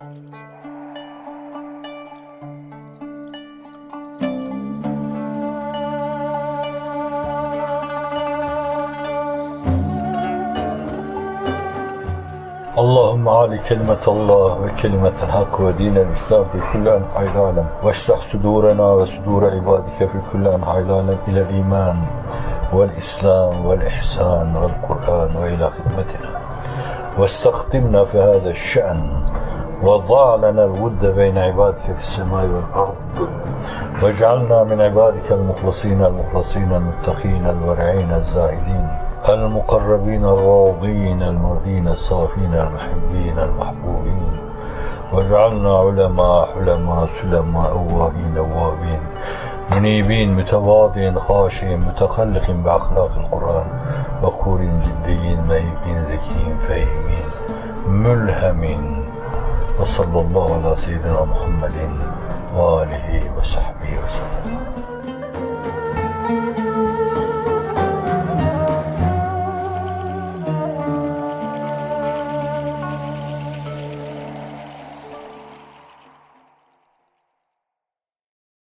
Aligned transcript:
اللهم 0.00 0.12
عالي 13.28 13.58
كلمة 13.68 13.98
الله 14.08 14.60
وكلمة 14.60 15.12
الحق 15.22 15.60
ودين 15.60 15.96
الإسلام 15.96 16.44
في 16.52 16.60
كل 16.72 16.88
أنحاء 16.88 17.22
العالم. 17.22 17.66
واشرح 17.82 18.20
صدورنا 18.20 18.84
وصدور 18.84 19.50
عبادك 19.50 19.98
في 19.98 20.20
كل 20.32 20.48
أنحاء 20.48 20.78
العالم 20.78 21.18
إلى 21.28 21.40
الإيمان 21.40 21.96
والإسلام 22.72 23.66
والإحسان 23.66 24.56
والقرآن 24.56 25.36
وإلى 25.36 25.70
خدمتنا. 25.70 26.40
واستخدمنا 27.18 28.04
في 28.04 28.18
هذا 28.18 28.50
الشأن 28.50 29.39
وضع 29.82 30.34
لنا 30.36 30.64
الود 30.64 31.06
بين 31.06 31.38
عبادك 31.38 31.80
في 31.80 32.00
السماء 32.00 32.44
والأرض. 32.44 33.28
واجعلنا 34.02 34.64
من 34.64 34.80
عبادك 34.80 35.32
المخلصين 35.32 36.04
المخلصين 36.04 36.72
المتقين 36.72 37.46
الورعين 37.46 38.12
الزاهدين 38.12 38.88
المقربين 39.28 40.24
الراضين 40.24 41.22
المرضين 41.22 41.88
الصافين 41.88 42.54
المحبين 42.54 43.38
المحبوبين. 43.38 44.32
واجعلنا 45.12 45.78
علماء 45.78 46.48
حلماء 46.54 47.08
سلماء 47.22 47.72
أواهين 47.72 48.38
أوابين 48.38 49.00
منيبين 49.76 50.36
متواضعين 50.36 51.18
خاشعين 51.18 51.80
متخلق 51.80 52.50
بأخلاق 52.50 53.10
القرآن. 53.16 53.66
وقور 54.22 54.60
جديين 54.60 55.40
مهيبين 55.48 56.04
ذكيين 56.04 56.56
فاهمين 56.68 57.26
ملهمين. 57.88 58.99
وصلى 59.80 60.20
الله 60.20 60.54
على 60.54 60.76
سيدنا 60.76 61.24
محمد 61.24 61.72
وآله 62.56 63.32
وصحبه. 63.36 63.79